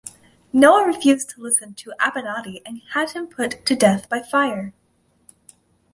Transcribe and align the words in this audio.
Noah 0.51 0.87
refused 0.87 1.29
to 1.29 1.41
listen 1.43 1.75
to 1.75 1.93
Abinadi 2.01 2.63
and 2.65 2.81
had 2.95 3.11
him 3.11 3.27
put 3.27 3.63
to 3.67 3.75
death 3.75 4.09
by 4.09 4.19
fire. 4.19 4.73